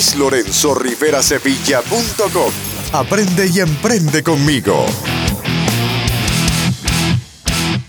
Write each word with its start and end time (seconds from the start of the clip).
luislorenzorriverasevilla.com. 0.00 2.52
Aprende 2.94 3.50
y 3.54 3.60
emprende 3.60 4.22
conmigo. 4.22 4.86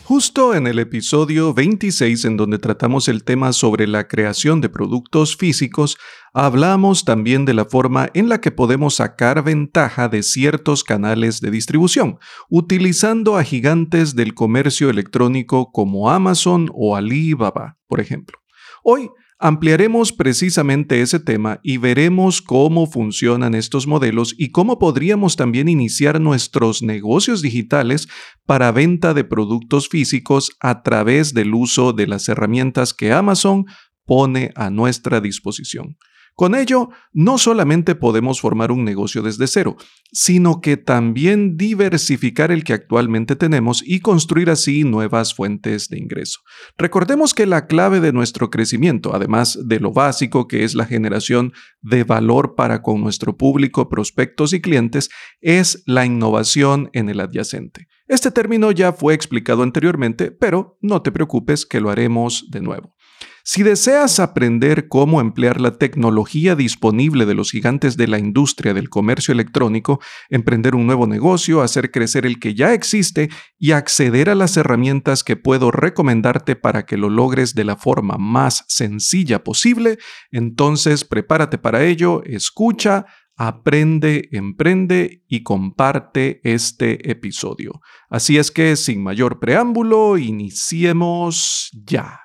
Justo 0.03 0.53
en 0.53 0.67
el 0.67 0.79
episodio 0.79 1.53
26 1.53 2.25
en 2.25 2.35
donde 2.35 2.59
tratamos 2.59 3.07
el 3.07 3.23
tema 3.23 3.53
sobre 3.53 3.87
la 3.87 4.09
creación 4.09 4.59
de 4.59 4.67
productos 4.67 5.37
físicos, 5.37 5.97
hablamos 6.33 7.05
también 7.05 7.45
de 7.45 7.53
la 7.53 7.63
forma 7.63 8.09
en 8.13 8.27
la 8.27 8.41
que 8.41 8.51
podemos 8.51 8.95
sacar 8.95 9.41
ventaja 9.41 10.09
de 10.09 10.21
ciertos 10.21 10.83
canales 10.83 11.39
de 11.39 11.49
distribución, 11.49 12.19
utilizando 12.49 13.37
a 13.37 13.45
gigantes 13.45 14.17
del 14.17 14.33
comercio 14.33 14.89
electrónico 14.89 15.71
como 15.71 16.09
Amazon 16.09 16.69
o 16.73 16.97
Alibaba, 16.97 17.77
por 17.87 18.01
ejemplo. 18.01 18.37
Hoy 18.83 19.09
Ampliaremos 19.43 20.13
precisamente 20.13 21.01
ese 21.01 21.19
tema 21.19 21.59
y 21.63 21.77
veremos 21.77 22.43
cómo 22.43 22.85
funcionan 22.85 23.55
estos 23.55 23.87
modelos 23.87 24.35
y 24.37 24.51
cómo 24.51 24.77
podríamos 24.77 25.35
también 25.35 25.67
iniciar 25.67 26.21
nuestros 26.21 26.83
negocios 26.83 27.41
digitales 27.41 28.07
para 28.45 28.71
venta 28.71 29.15
de 29.15 29.23
productos 29.23 29.89
físicos 29.89 30.55
a 30.59 30.83
través 30.83 31.33
del 31.33 31.55
uso 31.55 31.91
de 31.91 32.05
las 32.05 32.29
herramientas 32.29 32.93
que 32.93 33.13
Amazon 33.13 33.65
pone 34.05 34.51
a 34.55 34.69
nuestra 34.69 35.21
disposición. 35.21 35.97
Con 36.35 36.55
ello, 36.55 36.89
no 37.13 37.37
solamente 37.37 37.93
podemos 37.93 38.41
formar 38.41 38.71
un 38.71 38.83
negocio 38.83 39.21
desde 39.21 39.47
cero, 39.47 39.77
sino 40.11 40.59
que 40.59 40.77
también 40.77 41.55
diversificar 41.55 42.51
el 42.51 42.63
que 42.63 42.73
actualmente 42.73 43.35
tenemos 43.35 43.83
y 43.85 43.99
construir 43.99 44.49
así 44.49 44.83
nuevas 44.83 45.33
fuentes 45.35 45.89
de 45.89 45.99
ingreso. 45.99 46.39
Recordemos 46.77 47.33
que 47.33 47.45
la 47.45 47.67
clave 47.67 47.99
de 47.99 48.13
nuestro 48.13 48.49
crecimiento, 48.49 49.13
además 49.13 49.59
de 49.63 49.79
lo 49.79 49.93
básico 49.93 50.47
que 50.47 50.63
es 50.63 50.73
la 50.73 50.85
generación 50.85 51.53
de 51.81 52.03
valor 52.03 52.55
para 52.55 52.81
con 52.81 53.01
nuestro 53.01 53.37
público, 53.37 53.89
prospectos 53.89 54.53
y 54.53 54.61
clientes, 54.61 55.09
es 55.41 55.83
la 55.85 56.05
innovación 56.05 56.89
en 56.93 57.09
el 57.09 57.19
adyacente. 57.19 57.87
Este 58.07 58.31
término 58.31 58.71
ya 58.71 58.93
fue 58.93 59.13
explicado 59.13 59.63
anteriormente, 59.63 60.31
pero 60.31 60.77
no 60.81 61.01
te 61.01 61.11
preocupes 61.11 61.65
que 61.65 61.79
lo 61.79 61.89
haremos 61.89 62.49
de 62.49 62.61
nuevo. 62.61 62.95
Si 63.43 63.63
deseas 63.63 64.19
aprender 64.19 64.87
cómo 64.87 65.19
emplear 65.19 65.59
la 65.59 65.77
tecnología 65.77 66.55
disponible 66.55 67.25
de 67.25 67.33
los 67.33 67.51
gigantes 67.51 67.97
de 67.97 68.07
la 68.07 68.19
industria 68.19 68.73
del 68.73 68.89
comercio 68.89 69.31
electrónico, 69.31 69.99
emprender 70.29 70.75
un 70.75 70.85
nuevo 70.85 71.07
negocio, 71.07 71.61
hacer 71.61 71.91
crecer 71.91 72.25
el 72.25 72.39
que 72.39 72.53
ya 72.53 72.73
existe 72.73 73.29
y 73.57 73.71
acceder 73.71 74.29
a 74.29 74.35
las 74.35 74.57
herramientas 74.57 75.23
que 75.23 75.37
puedo 75.37 75.71
recomendarte 75.71 76.55
para 76.55 76.85
que 76.85 76.97
lo 76.97 77.09
logres 77.09 77.55
de 77.55 77.63
la 77.63 77.77
forma 77.77 78.17
más 78.17 78.63
sencilla 78.67 79.43
posible, 79.43 79.97
entonces 80.31 81.03
prepárate 81.03 81.57
para 81.57 81.83
ello, 81.83 82.23
escucha, 82.25 83.05
aprende, 83.47 84.29
emprende 84.31 85.23
y 85.27 85.41
comparte 85.41 86.41
este 86.43 87.09
episodio. 87.09 87.81
Así 88.07 88.37
es 88.37 88.51
que, 88.51 88.75
sin 88.75 89.01
mayor 89.01 89.39
preámbulo, 89.39 90.19
iniciemos 90.19 91.71
ya. 91.73 92.19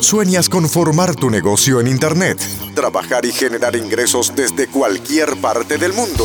¿Sueñas 0.00 0.48
con 0.48 0.68
formar 0.68 1.16
tu 1.16 1.30
negocio 1.30 1.80
en 1.80 1.88
Internet? 1.88 2.38
Trabajar 2.76 3.24
y 3.24 3.32
generar 3.32 3.74
ingresos 3.74 4.34
desde 4.36 4.68
cualquier 4.68 5.36
parte 5.40 5.78
del 5.78 5.92
mundo. 5.92 6.24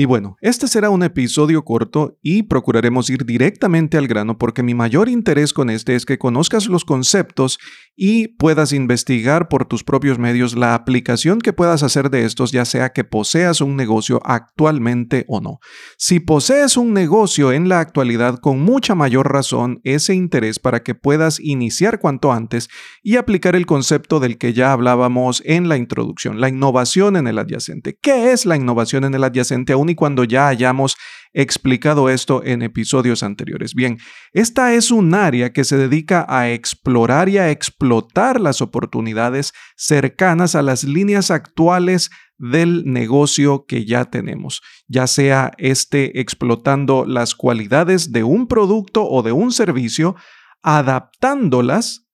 Y 0.00 0.04
bueno, 0.04 0.36
este 0.40 0.68
será 0.68 0.90
un 0.90 1.02
episodio 1.02 1.64
corto 1.64 2.20
y 2.22 2.44
procuraremos 2.44 3.10
ir 3.10 3.26
directamente 3.26 3.98
al 3.98 4.06
grano 4.06 4.38
porque 4.38 4.62
mi 4.62 4.72
mayor 4.72 5.08
interés 5.08 5.52
con 5.52 5.70
este 5.70 5.96
es 5.96 6.06
que 6.06 6.18
conozcas 6.18 6.68
los 6.68 6.84
conceptos 6.84 7.58
y 7.96 8.28
puedas 8.28 8.72
investigar 8.72 9.48
por 9.48 9.64
tus 9.64 9.82
propios 9.82 10.20
medios 10.20 10.56
la 10.56 10.76
aplicación 10.76 11.40
que 11.40 11.52
puedas 11.52 11.82
hacer 11.82 12.10
de 12.10 12.26
estos, 12.26 12.52
ya 12.52 12.64
sea 12.64 12.90
que 12.90 13.02
poseas 13.02 13.60
un 13.60 13.74
negocio 13.74 14.20
actualmente 14.24 15.24
o 15.26 15.40
no. 15.40 15.58
Si 15.96 16.20
posees 16.20 16.76
un 16.76 16.92
negocio 16.92 17.50
en 17.50 17.68
la 17.68 17.80
actualidad, 17.80 18.38
con 18.38 18.60
mucha 18.60 18.94
mayor 18.94 19.32
razón 19.32 19.80
ese 19.82 20.14
interés 20.14 20.60
para 20.60 20.84
que 20.84 20.94
puedas 20.94 21.40
iniciar 21.40 21.98
cuanto 21.98 22.32
antes 22.32 22.68
y 23.02 23.16
aplicar 23.16 23.56
el 23.56 23.66
concepto 23.66 24.20
del 24.20 24.38
que 24.38 24.52
ya 24.52 24.70
hablábamos 24.70 25.42
en 25.44 25.68
la 25.68 25.76
introducción, 25.76 26.40
la 26.40 26.48
innovación 26.48 27.16
en 27.16 27.26
el 27.26 27.36
adyacente. 27.36 27.98
¿Qué 28.00 28.30
es 28.30 28.46
la 28.46 28.54
innovación 28.54 29.02
en 29.02 29.16
el 29.16 29.24
adyacente 29.24 29.74
y 29.90 29.94
cuando 29.94 30.24
ya 30.24 30.48
hayamos 30.48 30.96
explicado 31.32 32.08
esto 32.08 32.42
en 32.44 32.62
episodios 32.62 33.22
anteriores. 33.22 33.74
Bien, 33.74 33.98
esta 34.32 34.74
es 34.74 34.90
un 34.90 35.14
área 35.14 35.52
que 35.52 35.64
se 35.64 35.76
dedica 35.76 36.26
a 36.28 36.50
explorar 36.50 37.28
y 37.28 37.38
a 37.38 37.50
explotar 37.50 38.40
las 38.40 38.60
oportunidades 38.60 39.52
cercanas 39.76 40.54
a 40.54 40.62
las 40.62 40.84
líneas 40.84 41.30
actuales 41.30 42.10
del 42.38 42.84
negocio 42.86 43.66
que 43.66 43.84
ya 43.84 44.04
tenemos, 44.04 44.62
ya 44.86 45.06
sea 45.06 45.52
este 45.58 46.20
explotando 46.20 47.04
las 47.04 47.34
cualidades 47.34 48.12
de 48.12 48.22
un 48.22 48.46
producto 48.46 49.04
o 49.04 49.22
de 49.22 49.32
un 49.32 49.52
servicio, 49.52 50.14
adaptándolas 50.62 52.06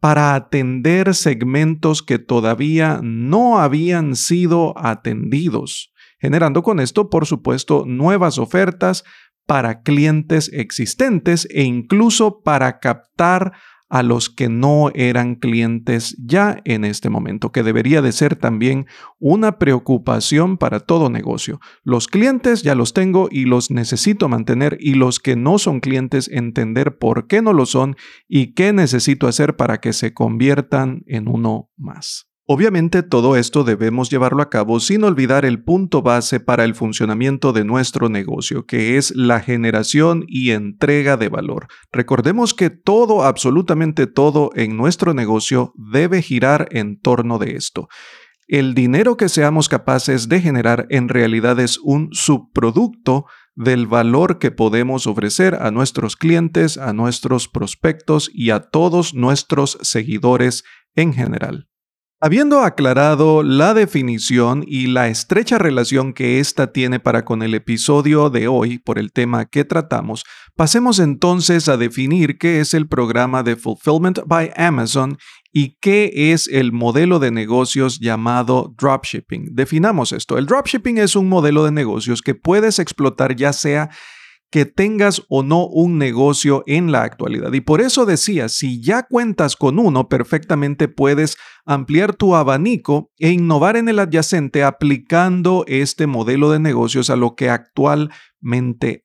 para 0.00 0.34
atender 0.34 1.14
segmentos 1.14 2.02
que 2.02 2.18
todavía 2.18 3.00
no 3.02 3.60
habían 3.60 4.16
sido 4.16 4.74
atendidos 4.76 5.91
generando 6.22 6.62
con 6.62 6.78
esto, 6.78 7.10
por 7.10 7.26
supuesto, 7.26 7.84
nuevas 7.84 8.38
ofertas 8.38 9.02
para 9.44 9.82
clientes 9.82 10.48
existentes 10.52 11.48
e 11.50 11.64
incluso 11.64 12.42
para 12.42 12.78
captar 12.78 13.54
a 13.88 14.04
los 14.04 14.30
que 14.30 14.48
no 14.48 14.90
eran 14.94 15.34
clientes 15.34 16.16
ya 16.24 16.60
en 16.64 16.84
este 16.84 17.10
momento, 17.10 17.50
que 17.50 17.64
debería 17.64 18.00
de 18.00 18.12
ser 18.12 18.36
también 18.36 18.86
una 19.18 19.58
preocupación 19.58 20.58
para 20.58 20.78
todo 20.80 21.10
negocio. 21.10 21.60
Los 21.82 22.06
clientes 22.06 22.62
ya 22.62 22.76
los 22.76 22.94
tengo 22.94 23.28
y 23.30 23.44
los 23.44 23.70
necesito 23.72 24.28
mantener 24.28 24.78
y 24.80 24.94
los 24.94 25.18
que 25.18 25.34
no 25.34 25.58
son 25.58 25.80
clientes 25.80 26.30
entender 26.32 26.96
por 26.96 27.26
qué 27.26 27.42
no 27.42 27.52
lo 27.52 27.66
son 27.66 27.96
y 28.28 28.54
qué 28.54 28.72
necesito 28.72 29.26
hacer 29.26 29.56
para 29.56 29.80
que 29.80 29.92
se 29.92 30.14
conviertan 30.14 31.02
en 31.06 31.28
uno 31.28 31.68
más. 31.76 32.31
Obviamente 32.54 33.02
todo 33.02 33.36
esto 33.36 33.64
debemos 33.64 34.10
llevarlo 34.10 34.42
a 34.42 34.50
cabo 34.50 34.78
sin 34.78 35.04
olvidar 35.04 35.46
el 35.46 35.64
punto 35.64 36.02
base 36.02 36.38
para 36.38 36.64
el 36.64 36.74
funcionamiento 36.74 37.54
de 37.54 37.64
nuestro 37.64 38.10
negocio, 38.10 38.66
que 38.66 38.98
es 38.98 39.16
la 39.16 39.40
generación 39.40 40.26
y 40.28 40.50
entrega 40.50 41.16
de 41.16 41.30
valor. 41.30 41.68
Recordemos 41.92 42.52
que 42.52 42.68
todo, 42.68 43.24
absolutamente 43.24 44.06
todo 44.06 44.50
en 44.54 44.76
nuestro 44.76 45.14
negocio 45.14 45.72
debe 45.76 46.20
girar 46.20 46.68
en 46.72 47.00
torno 47.00 47.38
de 47.38 47.56
esto. 47.56 47.88
El 48.46 48.74
dinero 48.74 49.16
que 49.16 49.30
seamos 49.30 49.70
capaces 49.70 50.28
de 50.28 50.42
generar 50.42 50.86
en 50.90 51.08
realidad 51.08 51.58
es 51.58 51.78
un 51.78 52.10
subproducto 52.12 53.24
del 53.54 53.86
valor 53.86 54.38
que 54.38 54.50
podemos 54.50 55.06
ofrecer 55.06 55.54
a 55.54 55.70
nuestros 55.70 56.16
clientes, 56.16 56.76
a 56.76 56.92
nuestros 56.92 57.48
prospectos 57.48 58.30
y 58.30 58.50
a 58.50 58.60
todos 58.60 59.14
nuestros 59.14 59.78
seguidores 59.80 60.64
en 60.94 61.14
general. 61.14 61.71
Habiendo 62.24 62.60
aclarado 62.60 63.42
la 63.42 63.74
definición 63.74 64.62
y 64.64 64.86
la 64.86 65.08
estrecha 65.08 65.58
relación 65.58 66.12
que 66.12 66.38
ésta 66.38 66.72
tiene 66.72 67.00
para 67.00 67.24
con 67.24 67.42
el 67.42 67.52
episodio 67.52 68.30
de 68.30 68.46
hoy 68.46 68.78
por 68.78 69.00
el 69.00 69.10
tema 69.10 69.46
que 69.46 69.64
tratamos, 69.64 70.22
pasemos 70.54 71.00
entonces 71.00 71.68
a 71.68 71.76
definir 71.76 72.38
qué 72.38 72.60
es 72.60 72.74
el 72.74 72.86
programa 72.86 73.42
de 73.42 73.56
Fulfillment 73.56 74.20
by 74.24 74.52
Amazon 74.54 75.18
y 75.52 75.78
qué 75.80 76.12
es 76.32 76.46
el 76.46 76.70
modelo 76.70 77.18
de 77.18 77.32
negocios 77.32 77.98
llamado 77.98 78.72
dropshipping. 78.78 79.56
Definamos 79.56 80.12
esto. 80.12 80.38
El 80.38 80.46
dropshipping 80.46 80.98
es 80.98 81.16
un 81.16 81.28
modelo 81.28 81.64
de 81.64 81.72
negocios 81.72 82.22
que 82.22 82.36
puedes 82.36 82.78
explotar 82.78 83.34
ya 83.34 83.52
sea 83.52 83.90
que 84.52 84.66
tengas 84.66 85.22
o 85.30 85.42
no 85.42 85.66
un 85.66 85.96
negocio 85.96 86.62
en 86.66 86.92
la 86.92 87.02
actualidad. 87.02 87.52
Y 87.54 87.62
por 87.62 87.80
eso 87.80 88.04
decía, 88.04 88.50
si 88.50 88.82
ya 88.82 89.02
cuentas 89.02 89.56
con 89.56 89.78
uno, 89.78 90.10
perfectamente 90.10 90.88
puedes 90.88 91.38
ampliar 91.64 92.14
tu 92.14 92.36
abanico 92.36 93.10
e 93.18 93.30
innovar 93.30 93.76
en 93.76 93.88
el 93.88 93.98
adyacente 93.98 94.62
aplicando 94.62 95.64
este 95.66 96.06
modelo 96.06 96.50
de 96.50 96.58
negocios 96.58 97.08
a 97.08 97.16
lo 97.16 97.34
que 97.34 97.48
actualmente 97.48 98.14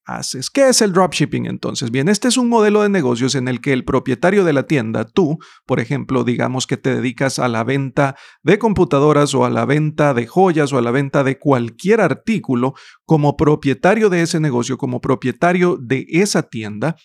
haces. 0.06 0.50
¿Qué 0.50 0.70
es 0.70 0.82
el 0.82 0.94
dropshipping 0.94 1.46
entonces? 1.46 1.92
Bien, 1.92 2.10
este 2.10 2.28
es 2.28 2.38
un 2.38 2.50
modelo 2.50 2.82
de 2.82 2.90
negocios 2.90 3.36
en 3.36 3.48
el 3.48 3.62
que 3.62 3.74
el 3.74 3.86
propietario 3.86 4.44
de 4.44 4.54
la 4.54 4.64
tienda, 4.64 5.06
tú, 5.06 5.38
por 5.66 5.80
ejemplo, 5.80 6.24
digamos 6.24 6.66
que 6.66 6.78
te 6.78 6.96
dedicas 6.96 7.40
a 7.40 7.48
la 7.48 7.64
venta 7.64 8.16
de 8.44 8.58
computadoras 8.58 9.34
o 9.36 9.46
a 9.46 9.50
la 9.50 9.66
venta 9.66 10.14
de 10.14 10.26
joyas 10.26 10.74
o 10.74 10.78
a 10.78 10.82
la 10.82 10.92
venta 10.92 11.24
de 11.24 11.38
cualquier 11.38 12.02
artículo, 12.02 12.74
como 13.06 13.38
propietario 13.38 14.10
de 14.10 14.22
ese 14.22 14.40
negocio, 14.40 14.78
como 14.78 15.02
propietario 15.02 15.78
de 15.80 16.06
esa 16.10 16.44
tienda, 16.44 16.96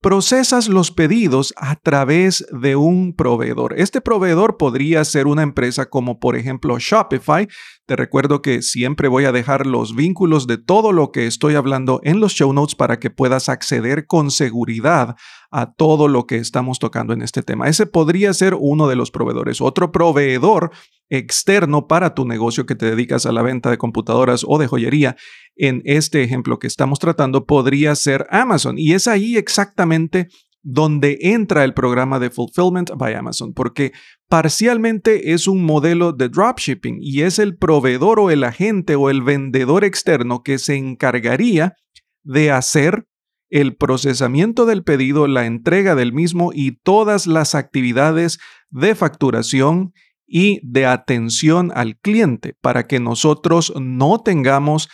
procesas 0.00 0.68
los 0.68 0.92
pedidos 0.92 1.52
a 1.56 1.74
través 1.76 2.46
de 2.52 2.76
un 2.76 3.14
proveedor. 3.14 3.74
Este 3.76 4.00
proveedor 4.00 4.56
podría 4.56 5.04
ser 5.04 5.26
una 5.26 5.42
empresa 5.42 5.90
como 5.90 6.20
por 6.20 6.36
ejemplo 6.36 6.78
Shopify. 6.78 7.48
Te 7.86 7.96
recuerdo 7.96 8.40
que 8.40 8.62
siempre 8.62 9.08
voy 9.08 9.24
a 9.24 9.32
dejar 9.32 9.66
los 9.66 9.96
vínculos 9.96 10.46
de 10.46 10.58
todo 10.58 10.92
lo 10.92 11.10
que 11.10 11.26
estoy 11.26 11.56
hablando 11.56 12.00
en 12.04 12.20
los 12.20 12.32
show 12.32 12.52
notes 12.52 12.74
para 12.74 13.00
que 13.00 13.10
puedas 13.10 13.48
acceder 13.48 14.06
con 14.06 14.30
seguridad 14.30 15.16
a 15.50 15.72
todo 15.72 16.08
lo 16.08 16.26
que 16.26 16.36
estamos 16.36 16.78
tocando 16.78 17.12
en 17.12 17.22
este 17.22 17.42
tema. 17.42 17.68
Ese 17.68 17.86
podría 17.86 18.32
ser 18.34 18.54
uno 18.58 18.88
de 18.88 18.96
los 18.96 19.10
proveedores. 19.10 19.60
Otro 19.60 19.92
proveedor 19.92 20.70
externo 21.08 21.86
para 21.86 22.14
tu 22.14 22.26
negocio 22.26 22.66
que 22.66 22.74
te 22.74 22.86
dedicas 22.86 23.24
a 23.24 23.32
la 23.32 23.42
venta 23.42 23.70
de 23.70 23.78
computadoras 23.78 24.44
o 24.46 24.58
de 24.58 24.66
joyería, 24.66 25.16
en 25.56 25.82
este 25.84 26.22
ejemplo 26.22 26.58
que 26.58 26.66
estamos 26.66 26.98
tratando, 26.98 27.46
podría 27.46 27.94
ser 27.94 28.26
Amazon. 28.30 28.78
Y 28.78 28.92
es 28.92 29.08
ahí 29.08 29.36
exactamente 29.36 30.28
donde 30.62 31.18
entra 31.22 31.64
el 31.64 31.72
programa 31.72 32.18
de 32.18 32.30
Fulfillment 32.30 32.90
by 32.96 33.14
Amazon, 33.14 33.54
porque 33.54 33.92
parcialmente 34.28 35.32
es 35.32 35.46
un 35.46 35.64
modelo 35.64 36.12
de 36.12 36.28
dropshipping 36.28 36.98
y 37.00 37.22
es 37.22 37.38
el 37.38 37.56
proveedor 37.56 38.20
o 38.20 38.30
el 38.30 38.44
agente 38.44 38.94
o 38.94 39.08
el 39.08 39.22
vendedor 39.22 39.84
externo 39.84 40.42
que 40.42 40.58
se 40.58 40.76
encargaría 40.76 41.74
de 42.22 42.50
hacer 42.50 43.06
el 43.50 43.76
procesamiento 43.76 44.66
del 44.66 44.84
pedido, 44.84 45.26
la 45.26 45.46
entrega 45.46 45.94
del 45.94 46.12
mismo 46.12 46.50
y 46.52 46.72
todas 46.72 47.26
las 47.26 47.54
actividades 47.54 48.38
de 48.70 48.94
facturación 48.94 49.92
y 50.26 50.60
de 50.62 50.86
atención 50.86 51.72
al 51.74 51.96
cliente 51.96 52.54
para 52.60 52.86
que 52.86 53.00
nosotros 53.00 53.72
no 53.80 54.20
tengamos 54.20 54.88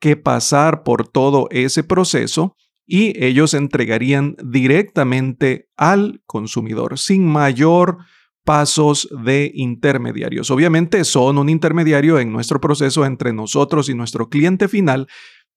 que 0.00 0.16
pasar 0.16 0.82
por 0.82 1.06
todo 1.08 1.48
ese 1.50 1.84
proceso 1.84 2.56
y 2.86 3.12
ellos 3.22 3.52
entregarían 3.52 4.36
directamente 4.42 5.68
al 5.76 6.22
consumidor 6.24 6.98
sin 6.98 7.26
mayor 7.26 7.98
pasos 8.44 9.06
de 9.24 9.50
intermediarios. 9.52 10.50
Obviamente 10.50 11.04
son 11.04 11.36
un 11.36 11.50
intermediario 11.50 12.18
en 12.18 12.32
nuestro 12.32 12.62
proceso 12.62 13.04
entre 13.04 13.34
nosotros 13.34 13.90
y 13.90 13.94
nuestro 13.94 14.30
cliente 14.30 14.68
final, 14.68 15.06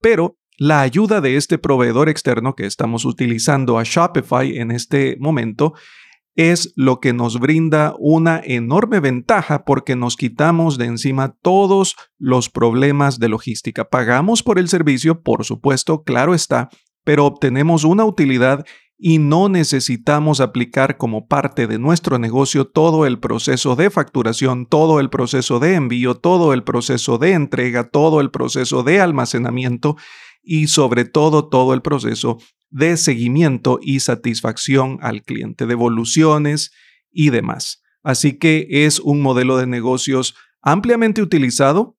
pero 0.01 0.35
la 0.57 0.81
ayuda 0.81 1.21
de 1.21 1.37
este 1.37 1.57
proveedor 1.57 2.09
externo 2.09 2.55
que 2.55 2.65
estamos 2.65 3.05
utilizando 3.05 3.79
a 3.79 3.83
Shopify 3.83 4.57
en 4.57 4.71
este 4.71 5.17
momento 5.19 5.73
es 6.35 6.73
lo 6.75 6.99
que 6.99 7.13
nos 7.13 7.39
brinda 7.39 7.93
una 7.99 8.41
enorme 8.43 8.99
ventaja 8.99 9.65
porque 9.65 9.95
nos 9.95 10.15
quitamos 10.15 10.77
de 10.77 10.85
encima 10.85 11.35
todos 11.41 11.95
los 12.17 12.49
problemas 12.49 13.19
de 13.19 13.29
logística. 13.29 13.89
Pagamos 13.89 14.43
por 14.43 14.57
el 14.57 14.69
servicio, 14.69 15.21
por 15.21 15.43
supuesto, 15.43 16.03
claro 16.03 16.33
está, 16.33 16.69
pero 17.03 17.25
obtenemos 17.25 17.83
una 17.83 18.05
utilidad 18.05 18.65
y 19.03 19.17
no 19.17 19.49
necesitamos 19.49 20.41
aplicar 20.41 20.97
como 20.97 21.27
parte 21.27 21.65
de 21.65 21.79
nuestro 21.79 22.19
negocio 22.19 22.67
todo 22.67 23.07
el 23.07 23.19
proceso 23.19 23.75
de 23.75 23.89
facturación, 23.89 24.67
todo 24.67 24.99
el 24.99 25.09
proceso 25.09 25.59
de 25.59 25.73
envío, 25.73 26.15
todo 26.15 26.53
el 26.53 26.63
proceso 26.63 27.17
de 27.17 27.33
entrega, 27.33 27.89
todo 27.89 28.21
el 28.21 28.29
proceso 28.29 28.83
de 28.83 29.01
almacenamiento 29.01 29.97
y 30.41 30.67
sobre 30.67 31.05
todo 31.05 31.49
todo 31.49 31.73
el 31.73 31.81
proceso 31.81 32.37
de 32.69 32.97
seguimiento 32.97 33.79
y 33.81 33.99
satisfacción 33.99 34.97
al 35.01 35.23
cliente, 35.23 35.65
devoluciones 35.65 36.71
y 37.11 37.29
demás. 37.29 37.83
Así 38.03 38.37
que 38.37 38.67
es 38.69 38.99
un 38.99 39.21
modelo 39.21 39.57
de 39.57 39.67
negocios 39.67 40.35
ampliamente 40.61 41.21
utilizado 41.21 41.97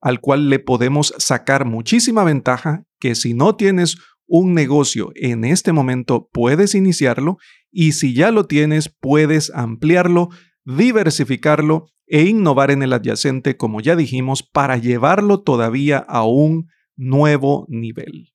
al 0.00 0.20
cual 0.20 0.50
le 0.50 0.58
podemos 0.58 1.14
sacar 1.18 1.64
muchísima 1.64 2.24
ventaja 2.24 2.84
que 2.98 3.14
si 3.14 3.32
no 3.32 3.56
tienes 3.56 3.96
un 4.26 4.54
negocio 4.54 5.12
en 5.14 5.44
este 5.44 5.72
momento 5.72 6.28
puedes 6.32 6.74
iniciarlo 6.74 7.38
y 7.70 7.92
si 7.92 8.14
ya 8.14 8.30
lo 8.30 8.46
tienes 8.46 8.94
puedes 9.00 9.50
ampliarlo, 9.54 10.30
diversificarlo 10.64 11.86
e 12.06 12.24
innovar 12.24 12.70
en 12.70 12.82
el 12.82 12.92
adyacente 12.92 13.56
como 13.56 13.80
ya 13.80 13.96
dijimos 13.96 14.42
para 14.42 14.76
llevarlo 14.76 15.40
todavía 15.40 15.98
a 15.98 16.24
un 16.24 16.68
nuevo 16.96 17.66
nivel. 17.68 18.34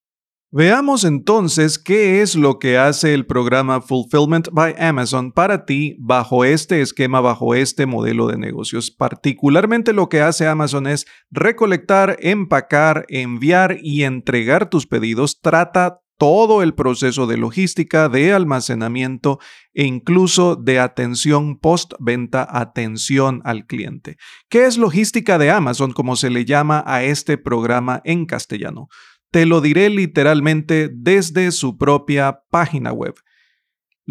Veamos 0.52 1.04
entonces 1.04 1.78
qué 1.78 2.24
es 2.24 2.34
lo 2.34 2.58
que 2.58 2.80
hace 2.80 3.14
el 3.14 3.28
programa 3.28 3.82
Fulfillment 3.82 4.48
by 4.52 4.74
Amazon 4.80 5.32
para 5.32 5.64
ti 5.66 5.96
bajo 6.00 6.44
este 6.44 6.82
esquema, 6.82 7.22
bajo 7.22 7.54
este 7.54 7.86
modelo 7.86 8.26
de 8.26 8.40
negocios. 8.40 8.90
Particularmente 8.90 9.94
lo 9.94 10.10
que 10.10 10.22
hace 10.22 10.48
Amazon 10.48 10.88
es 10.88 11.06
recolectar, 11.30 12.18
empacar, 12.20 13.06
enviar 13.10 13.78
y 13.84 14.06
entregar 14.06 14.72
tus 14.72 14.88
pedidos. 14.88 15.40
Trata 15.40 16.00
todo 16.20 16.62
el 16.62 16.74
proceso 16.74 17.28
de 17.28 17.38
logística, 17.38 18.10
de 18.10 18.34
almacenamiento 18.34 19.40
e 19.74 19.86
incluso 19.86 20.58
de 20.58 20.78
atención 20.78 21.58
postventa, 21.58 22.46
atención 22.52 23.42
al 23.46 23.66
cliente. 23.66 24.18
¿Qué 24.50 24.66
es 24.66 24.78
logística 24.78 25.38
de 25.38 25.50
Amazon, 25.50 25.94
como 25.94 26.18
se 26.18 26.30
le 26.30 26.44
llama 26.44 26.84
a 26.86 27.04
este 27.04 27.38
programa 27.38 28.02
en 28.04 28.26
castellano? 28.26 28.90
Te 29.32 29.46
lo 29.46 29.62
diré 29.62 29.90
literalmente 29.90 30.90
desde 30.94 31.52
su 31.54 31.78
propia 31.78 32.42
página 32.52 32.92
web. 32.92 33.16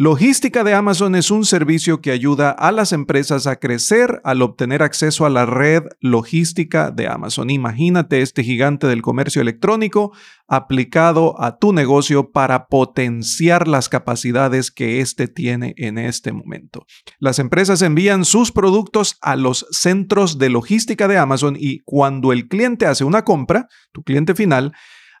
Logística 0.01 0.63
de 0.63 0.73
Amazon 0.73 1.13
es 1.15 1.29
un 1.29 1.43
servicio 1.43 1.99
que 1.99 2.11
ayuda 2.11 2.51
a 2.51 2.71
las 2.71 2.93
empresas 2.93 3.47
a 3.47 3.57
crecer 3.57 4.21
al 4.23 4.41
obtener 4.41 4.81
acceso 4.81 5.25
a 5.25 5.29
la 5.29 5.45
red 5.45 5.83
logística 5.99 6.89
de 6.89 7.09
Amazon. 7.09 7.49
Imagínate 7.49 8.21
este 8.21 8.45
gigante 8.45 8.87
del 8.87 9.01
comercio 9.01 9.41
electrónico 9.41 10.13
aplicado 10.47 11.35
a 11.41 11.57
tu 11.57 11.73
negocio 11.73 12.31
para 12.31 12.67
potenciar 12.67 13.67
las 13.67 13.89
capacidades 13.89 14.71
que 14.71 15.01
éste 15.01 15.27
tiene 15.27 15.73
en 15.75 15.97
este 15.97 16.31
momento. 16.31 16.85
Las 17.19 17.37
empresas 17.37 17.81
envían 17.81 18.23
sus 18.23 18.53
productos 18.53 19.17
a 19.21 19.35
los 19.35 19.67
centros 19.69 20.37
de 20.37 20.47
logística 20.47 21.09
de 21.09 21.17
Amazon 21.17 21.57
y 21.59 21.79
cuando 21.79 22.31
el 22.31 22.47
cliente 22.47 22.85
hace 22.85 23.03
una 23.03 23.25
compra, 23.25 23.67
tu 23.91 24.01
cliente 24.03 24.33
final, 24.33 24.71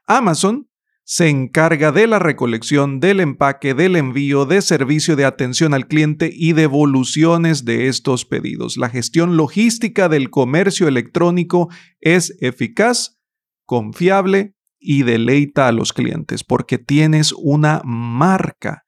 Amazon 0.07 0.68
se 1.11 1.27
encarga 1.27 1.91
de 1.91 2.05
la 2.05 2.19
recolección, 2.19 2.99
del 2.99 3.19
empaque, 3.19 3.73
del 3.73 3.95
envío, 3.95 4.45
de 4.45 4.61
servicio 4.61 5.15
de 5.15 5.25
atención 5.25 5.73
al 5.73 5.87
cliente 5.87 6.29
y 6.31 6.53
devoluciones 6.53 7.65
de 7.65 7.87
estos 7.87 8.25
pedidos. 8.25 8.77
La 8.77 8.89
gestión 8.89 9.35
logística 9.35 10.07
del 10.07 10.29
comercio 10.29 10.87
electrónico 10.87 11.67
es 11.99 12.37
eficaz, 12.41 13.19
confiable 13.65 14.53
y 14.77 15.01
deleita 15.01 15.67
a 15.67 15.71
los 15.71 15.93
clientes 15.93 16.43
porque 16.43 16.77
tienes 16.77 17.33
una 17.35 17.81
marca, 17.83 18.83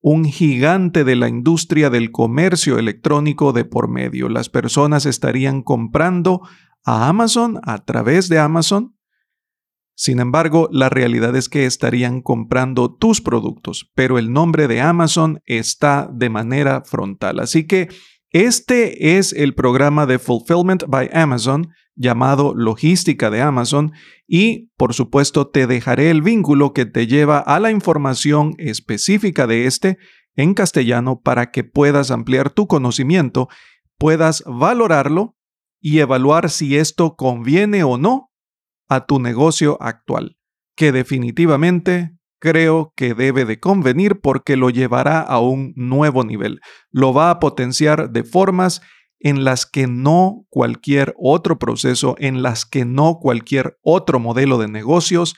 un 0.00 0.24
gigante 0.24 1.04
de 1.04 1.14
la 1.14 1.28
industria 1.28 1.90
del 1.90 2.10
comercio 2.10 2.78
electrónico 2.78 3.52
de 3.52 3.66
por 3.66 3.90
medio. 3.90 4.30
Las 4.30 4.48
personas 4.48 5.04
estarían 5.04 5.60
comprando 5.60 6.40
a 6.86 7.08
Amazon 7.08 7.60
a 7.64 7.84
través 7.84 8.30
de 8.30 8.38
Amazon 8.38 8.95
sin 9.98 10.20
embargo, 10.20 10.68
la 10.70 10.90
realidad 10.90 11.34
es 11.36 11.48
que 11.48 11.64
estarían 11.64 12.20
comprando 12.20 12.94
tus 12.94 13.22
productos, 13.22 13.90
pero 13.94 14.18
el 14.18 14.30
nombre 14.30 14.68
de 14.68 14.82
Amazon 14.82 15.40
está 15.46 16.10
de 16.12 16.28
manera 16.28 16.82
frontal. 16.84 17.40
Así 17.40 17.66
que 17.66 17.88
este 18.30 19.16
es 19.16 19.32
el 19.32 19.54
programa 19.54 20.04
de 20.04 20.18
Fulfillment 20.18 20.84
by 20.86 21.08
Amazon 21.14 21.70
llamado 21.94 22.52
Logística 22.54 23.30
de 23.30 23.40
Amazon 23.40 23.92
y 24.28 24.70
por 24.76 24.92
supuesto 24.92 25.48
te 25.48 25.66
dejaré 25.66 26.10
el 26.10 26.20
vínculo 26.20 26.74
que 26.74 26.84
te 26.84 27.06
lleva 27.06 27.38
a 27.38 27.58
la 27.58 27.70
información 27.70 28.54
específica 28.58 29.46
de 29.46 29.64
este 29.64 29.96
en 30.34 30.52
castellano 30.52 31.22
para 31.22 31.50
que 31.50 31.64
puedas 31.64 32.10
ampliar 32.10 32.50
tu 32.50 32.66
conocimiento, 32.66 33.48
puedas 33.96 34.44
valorarlo 34.46 35.38
y 35.80 36.00
evaluar 36.00 36.50
si 36.50 36.76
esto 36.76 37.16
conviene 37.16 37.82
o 37.82 37.96
no 37.96 38.30
a 38.88 39.06
tu 39.06 39.18
negocio 39.18 39.76
actual, 39.80 40.36
que 40.76 40.92
definitivamente 40.92 42.16
creo 42.38 42.92
que 42.96 43.14
debe 43.14 43.44
de 43.44 43.58
convenir 43.58 44.20
porque 44.20 44.56
lo 44.56 44.70
llevará 44.70 45.20
a 45.20 45.40
un 45.40 45.72
nuevo 45.76 46.24
nivel. 46.24 46.60
Lo 46.90 47.12
va 47.12 47.30
a 47.30 47.40
potenciar 47.40 48.10
de 48.10 48.24
formas 48.24 48.82
en 49.18 49.44
las 49.44 49.66
que 49.66 49.86
no 49.86 50.46
cualquier 50.50 51.14
otro 51.18 51.58
proceso, 51.58 52.14
en 52.18 52.42
las 52.42 52.66
que 52.66 52.84
no 52.84 53.18
cualquier 53.20 53.78
otro 53.82 54.20
modelo 54.20 54.58
de 54.58 54.68
negocios 54.68 55.34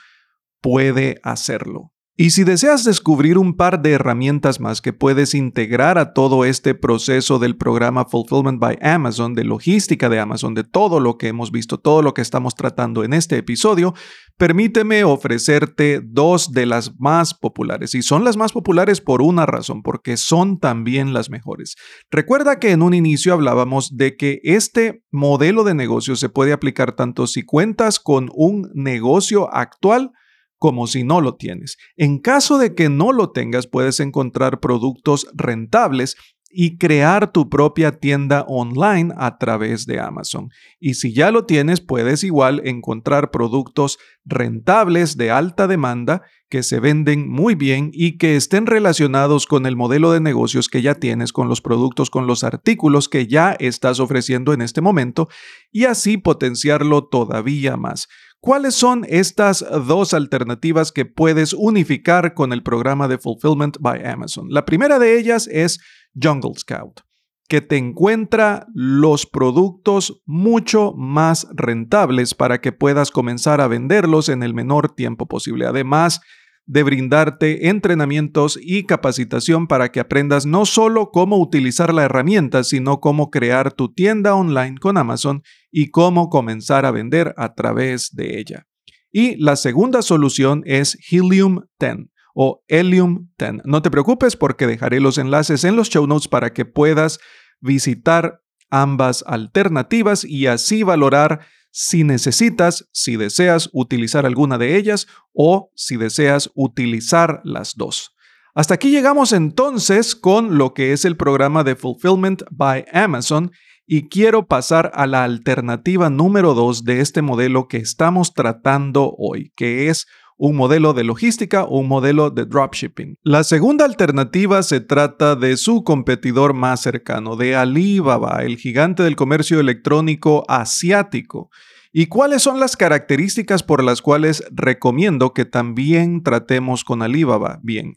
puede 0.60 1.20
hacerlo. 1.22 1.92
Y 2.20 2.30
si 2.30 2.42
deseas 2.42 2.82
descubrir 2.82 3.38
un 3.38 3.54
par 3.54 3.80
de 3.80 3.92
herramientas 3.92 4.58
más 4.58 4.82
que 4.82 4.92
puedes 4.92 5.36
integrar 5.36 5.98
a 5.98 6.14
todo 6.14 6.44
este 6.44 6.74
proceso 6.74 7.38
del 7.38 7.56
programa 7.56 8.06
Fulfillment 8.06 8.58
by 8.58 8.76
Amazon, 8.82 9.34
de 9.34 9.44
logística 9.44 10.08
de 10.08 10.18
Amazon, 10.18 10.52
de 10.52 10.64
todo 10.64 10.98
lo 10.98 11.16
que 11.16 11.28
hemos 11.28 11.52
visto, 11.52 11.78
todo 11.78 12.02
lo 12.02 12.14
que 12.14 12.22
estamos 12.22 12.56
tratando 12.56 13.04
en 13.04 13.12
este 13.12 13.36
episodio, 13.36 13.94
permíteme 14.36 15.04
ofrecerte 15.04 16.00
dos 16.04 16.50
de 16.50 16.66
las 16.66 16.98
más 16.98 17.34
populares. 17.34 17.94
Y 17.94 18.02
son 18.02 18.24
las 18.24 18.36
más 18.36 18.50
populares 18.50 19.00
por 19.00 19.22
una 19.22 19.46
razón, 19.46 19.84
porque 19.84 20.16
son 20.16 20.58
también 20.58 21.12
las 21.12 21.30
mejores. 21.30 21.76
Recuerda 22.10 22.58
que 22.58 22.72
en 22.72 22.82
un 22.82 22.94
inicio 22.94 23.32
hablábamos 23.32 23.96
de 23.96 24.16
que 24.16 24.40
este 24.42 25.04
modelo 25.12 25.62
de 25.62 25.74
negocio 25.74 26.16
se 26.16 26.28
puede 26.28 26.52
aplicar 26.52 26.96
tanto 26.96 27.28
si 27.28 27.44
cuentas 27.44 28.00
con 28.00 28.28
un 28.34 28.72
negocio 28.74 29.54
actual, 29.54 30.10
como 30.58 30.86
si 30.86 31.04
no 31.04 31.20
lo 31.20 31.36
tienes. 31.36 31.76
En 31.96 32.18
caso 32.18 32.58
de 32.58 32.74
que 32.74 32.88
no 32.88 33.12
lo 33.12 33.30
tengas, 33.30 33.66
puedes 33.66 34.00
encontrar 34.00 34.60
productos 34.60 35.26
rentables 35.34 36.16
y 36.50 36.78
crear 36.78 37.30
tu 37.32 37.48
propia 37.48 37.98
tienda 37.98 38.44
online 38.48 39.12
a 39.16 39.38
través 39.38 39.86
de 39.86 40.00
Amazon. 40.00 40.50
Y 40.80 40.94
si 40.94 41.12
ya 41.12 41.30
lo 41.30 41.44
tienes, 41.44 41.80
puedes 41.80 42.24
igual 42.24 42.62
encontrar 42.64 43.30
productos 43.30 43.98
rentables 44.24 45.16
de 45.16 45.30
alta 45.30 45.66
demanda 45.66 46.22
que 46.48 46.62
se 46.62 46.80
venden 46.80 47.28
muy 47.28 47.54
bien 47.54 47.90
y 47.92 48.16
que 48.16 48.36
estén 48.36 48.66
relacionados 48.66 49.46
con 49.46 49.66
el 49.66 49.76
modelo 49.76 50.12
de 50.12 50.20
negocios 50.20 50.68
que 50.68 50.80
ya 50.80 50.94
tienes, 50.94 51.32
con 51.32 51.48
los 51.48 51.60
productos, 51.60 52.08
con 52.08 52.26
los 52.26 52.42
artículos 52.42 53.10
que 53.10 53.26
ya 53.26 53.52
estás 53.58 54.00
ofreciendo 54.00 54.54
en 54.54 54.62
este 54.62 54.80
momento 54.80 55.28
y 55.70 55.84
así 55.84 56.16
potenciarlo 56.16 57.04
todavía 57.04 57.76
más. 57.76 58.08
¿Cuáles 58.40 58.74
son 58.74 59.04
estas 59.08 59.64
dos 59.86 60.14
alternativas 60.14 60.92
que 60.92 61.04
puedes 61.04 61.52
unificar 61.52 62.34
con 62.34 62.52
el 62.52 62.62
programa 62.62 63.08
de 63.08 63.18
Fulfillment 63.18 63.78
by 63.80 64.06
Amazon? 64.06 64.46
La 64.50 64.64
primera 64.64 65.00
de 65.00 65.18
ellas 65.18 65.48
es 65.48 65.80
Jungle 66.14 66.52
Scout, 66.56 67.00
que 67.48 67.60
te 67.60 67.76
encuentra 67.76 68.68
los 68.74 69.26
productos 69.26 70.22
mucho 70.24 70.92
más 70.96 71.48
rentables 71.52 72.34
para 72.34 72.60
que 72.60 72.70
puedas 72.70 73.10
comenzar 73.10 73.60
a 73.60 73.66
venderlos 73.66 74.28
en 74.28 74.44
el 74.44 74.54
menor 74.54 74.94
tiempo 74.94 75.26
posible. 75.26 75.66
Además, 75.66 76.20
de 76.68 76.82
brindarte 76.82 77.68
entrenamientos 77.70 78.58
y 78.62 78.84
capacitación 78.84 79.66
para 79.66 79.90
que 79.90 80.00
aprendas 80.00 80.44
no 80.44 80.66
solo 80.66 81.10
cómo 81.10 81.38
utilizar 81.38 81.94
la 81.94 82.04
herramienta, 82.04 82.62
sino 82.62 83.00
cómo 83.00 83.30
crear 83.30 83.72
tu 83.72 83.92
tienda 83.92 84.34
online 84.34 84.76
con 84.78 84.98
Amazon 84.98 85.42
y 85.72 85.90
cómo 85.90 86.28
comenzar 86.28 86.84
a 86.84 86.90
vender 86.90 87.34
a 87.38 87.54
través 87.54 88.14
de 88.14 88.38
ella. 88.38 88.66
Y 89.10 89.36
la 89.42 89.56
segunda 89.56 90.02
solución 90.02 90.62
es 90.66 90.98
Helium 91.10 91.62
10 91.80 92.10
o 92.34 92.62
Helium 92.68 93.30
10. 93.38 93.62
No 93.64 93.80
te 93.80 93.90
preocupes 93.90 94.36
porque 94.36 94.66
dejaré 94.66 95.00
los 95.00 95.16
enlaces 95.16 95.64
en 95.64 95.74
los 95.74 95.88
show 95.88 96.06
notes 96.06 96.28
para 96.28 96.52
que 96.52 96.66
puedas 96.66 97.18
visitar 97.60 98.42
ambas 98.68 99.24
alternativas 99.26 100.22
y 100.22 100.46
así 100.46 100.82
valorar 100.82 101.40
si 101.70 102.04
necesitas, 102.04 102.88
si 102.92 103.16
deseas 103.16 103.70
utilizar 103.72 104.26
alguna 104.26 104.58
de 104.58 104.76
ellas 104.76 105.06
o 105.32 105.70
si 105.74 105.96
deseas 105.96 106.50
utilizar 106.54 107.40
las 107.44 107.74
dos. 107.76 108.14
Hasta 108.54 108.74
aquí 108.74 108.90
llegamos 108.90 109.32
entonces 109.32 110.16
con 110.16 110.58
lo 110.58 110.74
que 110.74 110.92
es 110.92 111.04
el 111.04 111.16
programa 111.16 111.64
de 111.64 111.76
Fulfillment 111.76 112.42
by 112.50 112.86
Amazon 112.92 113.52
y 113.86 114.08
quiero 114.08 114.46
pasar 114.46 114.90
a 114.94 115.06
la 115.06 115.24
alternativa 115.24 116.10
número 116.10 116.54
2 116.54 116.84
de 116.84 117.00
este 117.00 117.22
modelo 117.22 117.68
que 117.68 117.78
estamos 117.78 118.34
tratando 118.34 119.14
hoy, 119.16 119.52
que 119.56 119.88
es 119.88 120.06
un 120.38 120.56
modelo 120.56 120.94
de 120.94 121.04
logística 121.04 121.64
o 121.64 121.80
un 121.80 121.88
modelo 121.88 122.30
de 122.30 122.46
dropshipping. 122.46 123.16
La 123.22 123.44
segunda 123.44 123.84
alternativa 123.84 124.62
se 124.62 124.80
trata 124.80 125.34
de 125.34 125.56
su 125.56 125.82
competidor 125.82 126.54
más 126.54 126.80
cercano, 126.80 127.36
de 127.36 127.56
Alibaba, 127.56 128.42
el 128.42 128.56
gigante 128.56 129.02
del 129.02 129.16
comercio 129.16 129.60
electrónico 129.60 130.44
asiático. 130.48 131.50
¿Y 131.92 132.06
cuáles 132.06 132.42
son 132.42 132.60
las 132.60 132.76
características 132.76 133.64
por 133.64 133.82
las 133.82 134.00
cuales 134.00 134.44
recomiendo 134.50 135.34
que 135.34 135.44
también 135.44 136.22
tratemos 136.22 136.84
con 136.84 137.02
Alibaba? 137.02 137.58
Bien, 137.62 137.96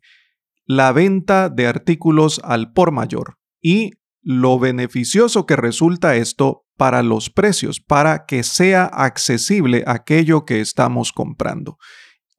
la 0.65 0.91
venta 0.91 1.50
de 1.50 1.67
artículos 1.67 2.41
al 2.43 2.74
por 2.74 2.91
mayor 2.91 3.38
y 3.62 3.91
lo 4.24 4.57
beneficioso 4.60 5.45
que 5.45 5.55
resulta 5.55 6.15
esto 6.15 6.65
para 6.77 7.03
los 7.03 7.29
precios, 7.29 7.79
para 7.79 8.25
que 8.25 8.41
sea 8.41 8.86
accesible 8.86 9.83
aquello 9.86 10.45
que 10.45 10.62
estamos 10.62 11.12
comprando. 11.12 11.77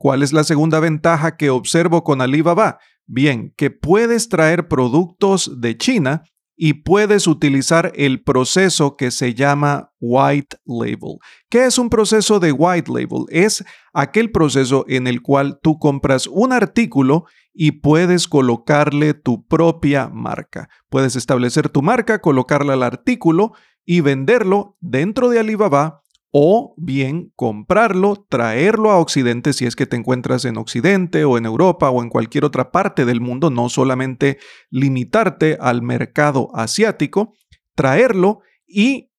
¿Cuál 0.02 0.24
es 0.24 0.32
la 0.32 0.42
segunda 0.42 0.80
ventaja 0.80 1.36
que 1.36 1.50
observo 1.50 2.02
con 2.02 2.20
Alibaba? 2.22 2.80
Bien, 3.06 3.54
que 3.56 3.70
puedes 3.70 4.28
traer 4.28 4.66
productos 4.66 5.60
de 5.60 5.78
China 5.78 6.24
y 6.56 6.72
puedes 6.72 7.28
utilizar 7.28 7.92
el 7.94 8.20
proceso 8.24 8.96
que 8.96 9.12
se 9.12 9.34
llama 9.34 9.92
white 10.00 10.56
label. 10.66 11.18
¿Qué 11.48 11.66
es 11.66 11.78
un 11.78 11.88
proceso 11.88 12.40
de 12.40 12.50
white 12.50 12.90
label? 12.90 13.26
Es 13.28 13.64
aquel 13.92 14.32
proceso 14.32 14.84
en 14.88 15.06
el 15.06 15.22
cual 15.22 15.60
tú 15.62 15.78
compras 15.78 16.26
un 16.26 16.52
artículo 16.52 17.26
y 17.54 17.70
puedes 17.70 18.26
colocarle 18.26 19.14
tu 19.14 19.46
propia 19.46 20.08
marca. 20.08 20.68
Puedes 20.88 21.14
establecer 21.14 21.68
tu 21.68 21.80
marca, 21.80 22.20
colocarla 22.20 22.72
al 22.72 22.82
artículo 22.82 23.52
y 23.84 24.00
venderlo 24.00 24.76
dentro 24.80 25.28
de 25.28 25.38
Alibaba 25.38 26.01
o 26.32 26.74
bien 26.78 27.30
comprarlo, 27.36 28.26
traerlo 28.26 28.90
a 28.90 28.98
Occidente 28.98 29.52
si 29.52 29.66
es 29.66 29.76
que 29.76 29.86
te 29.86 29.96
encuentras 29.96 30.46
en 30.46 30.56
Occidente 30.56 31.26
o 31.26 31.36
en 31.36 31.44
Europa 31.44 31.90
o 31.90 32.02
en 32.02 32.08
cualquier 32.08 32.46
otra 32.46 32.72
parte 32.72 33.04
del 33.04 33.20
mundo, 33.20 33.50
no 33.50 33.68
solamente 33.68 34.38
limitarte 34.70 35.58
al 35.60 35.82
mercado 35.82 36.48
asiático, 36.54 37.34
traerlo 37.74 38.40
y 38.66 39.10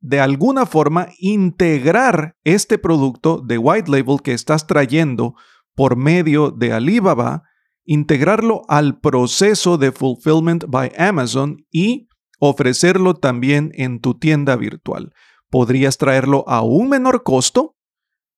de 0.00 0.18
alguna 0.18 0.66
forma 0.66 1.08
integrar 1.20 2.36
este 2.42 2.78
producto 2.78 3.40
de 3.46 3.56
white 3.56 3.88
label 3.88 4.20
que 4.20 4.32
estás 4.32 4.66
trayendo 4.66 5.36
por 5.76 5.94
medio 5.94 6.50
de 6.50 6.72
Alibaba, 6.72 7.44
integrarlo 7.84 8.62
al 8.66 8.98
proceso 8.98 9.78
de 9.78 9.92
fulfillment 9.92 10.64
by 10.66 10.90
Amazon 10.98 11.64
y 11.70 12.08
ofrecerlo 12.40 13.14
también 13.14 13.70
en 13.74 14.00
tu 14.00 14.18
tienda 14.18 14.56
virtual 14.56 15.12
podrías 15.50 15.98
traerlo 15.98 16.44
a 16.48 16.62
un 16.62 16.88
menor 16.88 17.22
costo, 17.22 17.76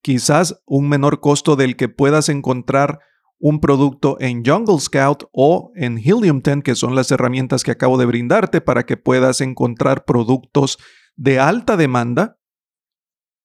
quizás 0.03 0.61
un 0.67 0.89
menor 0.89 1.21
costo 1.21 1.55
del 1.55 1.77
que 1.77 1.89
puedas 1.89 2.29
encontrar 2.29 2.99
un 3.39 3.61
producto 3.61 4.17
en 4.21 4.45
Jungle 4.45 4.79
Scout 4.79 5.25
o 5.33 5.73
en 5.75 5.99
Helium 5.99 6.43
10, 6.43 6.63
que 6.63 6.77
son 6.77 6.95
las 6.95 7.11
herramientas 7.11 7.65
que 7.65 7.73
acabo 7.73 7.99
de 7.99 8.07
brindarte 8.07 8.61
para 8.61 8.87
que 8.87 8.97
puedas 8.97 9.41
encontrar 9.41 10.05
productos 10.05 10.79
de 11.17 11.41
alta 11.41 11.77
demanda 11.77 12.39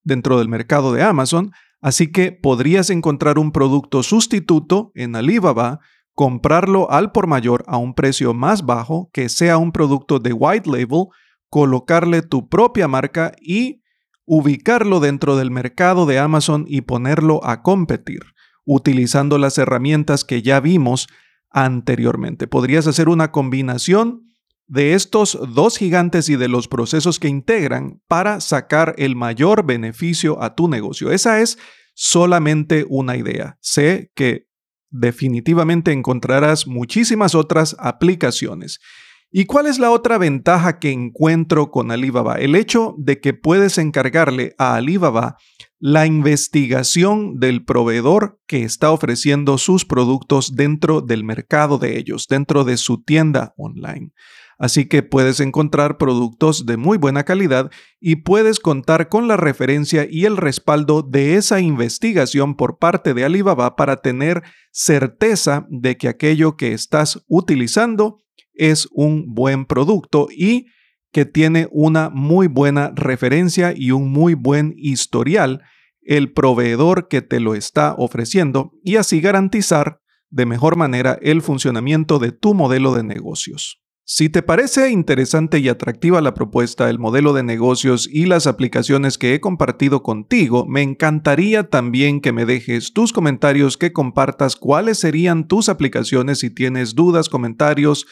dentro 0.03 0.37
del 0.37 0.49
mercado 0.49 0.93
de 0.93 1.03
Amazon. 1.03 1.51
Así 1.81 2.11
que 2.11 2.31
podrías 2.31 2.89
encontrar 2.91 3.39
un 3.39 3.51
producto 3.51 4.03
sustituto 4.03 4.91
en 4.93 5.15
Alibaba, 5.15 5.79
comprarlo 6.13 6.89
al 6.91 7.11
por 7.11 7.25
mayor 7.25 7.63
a 7.67 7.77
un 7.77 7.95
precio 7.95 8.35
más 8.35 8.65
bajo, 8.65 9.09
que 9.13 9.29
sea 9.29 9.57
un 9.57 9.71
producto 9.71 10.19
de 10.19 10.31
white 10.31 10.69
label 10.69 11.07
colocarle 11.49 12.21
tu 12.21 12.49
propia 12.49 12.87
marca 12.87 13.33
y 13.39 13.83
ubicarlo 14.25 14.99
dentro 14.99 15.37
del 15.37 15.51
mercado 15.51 16.05
de 16.05 16.19
Amazon 16.19 16.65
y 16.67 16.81
ponerlo 16.81 17.43
a 17.45 17.61
competir, 17.63 18.21
utilizando 18.65 19.37
las 19.37 19.57
herramientas 19.57 20.25
que 20.25 20.41
ya 20.41 20.59
vimos 20.59 21.07
anteriormente. 21.49 22.47
Podrías 22.47 22.87
hacer 22.87 23.07
una 23.09 23.31
combinación 23.31 24.27
de 24.67 24.93
estos 24.93 25.39
dos 25.53 25.77
gigantes 25.77 26.27
y 26.27 26.35
de 26.35 26.49
los 26.49 26.67
procesos 26.67 27.19
que 27.19 27.29
integran 27.29 28.01
para 28.07 28.41
sacar 28.41 28.93
el 28.97 29.15
mayor 29.15 29.65
beneficio 29.65 30.43
a 30.43 30.55
tu 30.55 30.67
negocio. 30.67 31.11
Esa 31.11 31.39
es 31.39 31.57
solamente 31.93 32.85
una 32.89 33.15
idea. 33.15 33.57
Sé 33.61 34.11
que 34.13 34.47
definitivamente 34.89 35.93
encontrarás 35.93 36.67
muchísimas 36.67 37.33
otras 37.33 37.75
aplicaciones. 37.79 38.79
¿Y 39.29 39.45
cuál 39.45 39.67
es 39.67 39.77
la 39.77 39.91
otra 39.91 40.17
ventaja 40.17 40.79
que 40.79 40.91
encuentro 40.91 41.69
con 41.69 41.91
Alibaba? 41.91 42.35
El 42.35 42.55
hecho 42.55 42.95
de 42.97 43.19
que 43.19 43.33
puedes 43.33 43.77
encargarle 43.77 44.55
a 44.57 44.75
Alibaba 44.75 45.37
la 45.79 46.05
investigación 46.05 47.39
del 47.39 47.65
proveedor 47.65 48.39
que 48.47 48.63
está 48.63 48.89
ofreciendo 48.91 49.57
sus 49.57 49.85
productos 49.85 50.55
dentro 50.55 51.01
del 51.01 51.23
mercado 51.23 51.77
de 51.77 51.97
ellos, 51.97 52.27
dentro 52.27 52.63
de 52.63 52.77
su 52.77 53.03
tienda 53.03 53.53
online. 53.57 54.11
Así 54.57 54.87
que 54.87 55.03
puedes 55.03 55.39
encontrar 55.39 55.97
productos 55.97 56.65
de 56.65 56.77
muy 56.77 56.97
buena 56.97 57.23
calidad 57.23 57.69
y 57.99 58.17
puedes 58.17 58.59
contar 58.59 59.07
con 59.07 59.27
la 59.27 59.37
referencia 59.37 60.07
y 60.09 60.25
el 60.25 60.35
respaldo 60.35 61.03
de 61.03 61.35
esa 61.35 61.59
investigación 61.59 62.55
por 62.55 62.79
parte 62.79 63.13
de 63.13 63.23
Alibaba 63.23 63.75
para 63.75 63.97
tener 63.97 64.41
certeza 64.71 65.67
de 65.69 65.97
que 65.97 66.07
aquello 66.07 66.55
que 66.57 66.73
estás 66.73 67.23
utilizando 67.27 68.17
es 68.57 68.87
un 68.91 69.33
buen 69.33 69.65
producto 69.65 70.27
y 70.35 70.65
que 71.11 71.25
tiene 71.25 71.67
una 71.71 72.09
muy 72.09 72.47
buena 72.47 72.91
referencia 72.95 73.73
y 73.75 73.91
un 73.91 74.11
muy 74.11 74.33
buen 74.33 74.73
historial 74.77 75.61
el 76.01 76.31
proveedor 76.31 77.07
que 77.09 77.21
te 77.21 77.39
lo 77.39 77.53
está 77.53 77.93
ofreciendo 77.97 78.71
y 78.83 78.95
así 78.95 79.19
garantizar 79.19 79.99
de 80.29 80.45
mejor 80.45 80.75
manera 80.75 81.17
el 81.21 81.41
funcionamiento 81.41 82.19
de 82.19 82.31
tu 82.31 82.53
modelo 82.53 82.93
de 82.93 83.03
negocios. 83.03 83.81
Si 84.09 84.29
te 84.29 84.41
parece 84.41 84.89
interesante 84.89 85.59
y 85.59 85.67
atractiva 85.67 86.21
la 86.21 86.33
propuesta, 86.33 86.89
el 86.89 86.97
modelo 86.97 87.33
de 87.33 87.43
negocios 87.43 88.07
y 88.09 88.25
las 88.25 88.47
aplicaciones 88.47 89.17
que 89.17 89.33
he 89.33 89.41
compartido 89.41 90.01
contigo, 90.01 90.65
me 90.65 90.81
encantaría 90.81 91.69
también 91.69 92.21
que 92.21 92.31
me 92.31 92.45
dejes 92.45 92.93
tus 92.93 93.11
comentarios, 93.11 93.75
que 93.75 93.91
compartas 93.91 94.55
cuáles 94.55 94.97
serían 94.97 95.49
tus 95.49 95.67
aplicaciones 95.67 96.39
si 96.39 96.49
tienes 96.49 96.95
dudas, 96.95 97.27
comentarios, 97.27 98.07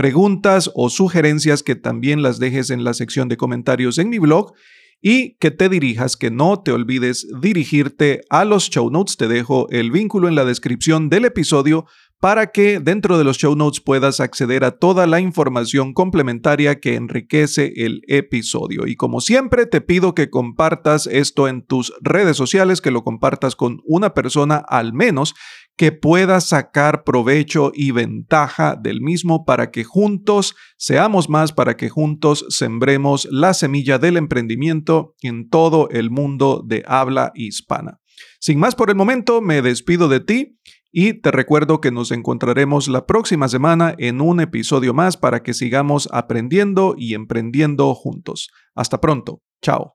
preguntas 0.00 0.70
o 0.74 0.88
sugerencias 0.88 1.62
que 1.62 1.76
también 1.76 2.22
las 2.22 2.38
dejes 2.38 2.70
en 2.70 2.84
la 2.84 2.94
sección 2.94 3.28
de 3.28 3.36
comentarios 3.36 3.98
en 3.98 4.08
mi 4.08 4.18
blog 4.18 4.54
y 5.02 5.34
que 5.34 5.50
te 5.50 5.68
dirijas, 5.68 6.16
que 6.16 6.30
no 6.30 6.62
te 6.62 6.72
olvides 6.72 7.26
dirigirte 7.42 8.22
a 8.30 8.46
los 8.46 8.70
show 8.70 8.88
notes. 8.88 9.18
Te 9.18 9.28
dejo 9.28 9.68
el 9.68 9.90
vínculo 9.90 10.26
en 10.28 10.36
la 10.36 10.46
descripción 10.46 11.10
del 11.10 11.26
episodio 11.26 11.84
para 12.20 12.52
que 12.52 12.80
dentro 12.80 13.16
de 13.16 13.24
los 13.24 13.38
show 13.38 13.56
notes 13.56 13.80
puedas 13.80 14.20
acceder 14.20 14.62
a 14.62 14.72
toda 14.72 15.06
la 15.06 15.20
información 15.20 15.94
complementaria 15.94 16.78
que 16.78 16.94
enriquece 16.94 17.72
el 17.76 18.02
episodio. 18.08 18.86
Y 18.86 18.94
como 18.94 19.22
siempre, 19.22 19.64
te 19.64 19.80
pido 19.80 20.14
que 20.14 20.28
compartas 20.28 21.06
esto 21.06 21.48
en 21.48 21.62
tus 21.62 21.94
redes 22.02 22.36
sociales, 22.36 22.82
que 22.82 22.90
lo 22.90 23.04
compartas 23.04 23.56
con 23.56 23.80
una 23.86 24.12
persona 24.12 24.56
al 24.56 24.92
menos 24.92 25.34
que 25.78 25.92
pueda 25.92 26.42
sacar 26.42 27.04
provecho 27.04 27.72
y 27.74 27.92
ventaja 27.92 28.76
del 28.76 29.00
mismo 29.00 29.46
para 29.46 29.70
que 29.70 29.82
juntos 29.82 30.54
seamos 30.76 31.30
más, 31.30 31.52
para 31.52 31.78
que 31.78 31.88
juntos 31.88 32.44
sembremos 32.50 33.26
la 33.30 33.54
semilla 33.54 33.98
del 33.98 34.18
emprendimiento 34.18 35.14
en 35.22 35.48
todo 35.48 35.88
el 35.88 36.10
mundo 36.10 36.62
de 36.66 36.84
habla 36.86 37.32
hispana. 37.34 37.98
Sin 38.38 38.58
más 38.58 38.74
por 38.74 38.90
el 38.90 38.96
momento, 38.96 39.40
me 39.40 39.62
despido 39.62 40.08
de 40.08 40.20
ti 40.20 40.58
y 40.92 41.14
te 41.14 41.30
recuerdo 41.30 41.80
que 41.80 41.90
nos 41.90 42.10
encontraremos 42.10 42.88
la 42.88 43.06
próxima 43.06 43.48
semana 43.48 43.94
en 43.98 44.20
un 44.20 44.40
episodio 44.40 44.94
más 44.94 45.16
para 45.16 45.42
que 45.42 45.54
sigamos 45.54 46.08
aprendiendo 46.12 46.94
y 46.96 47.14
emprendiendo 47.14 47.94
juntos. 47.94 48.50
Hasta 48.74 49.00
pronto. 49.00 49.42
Chao. 49.62 49.94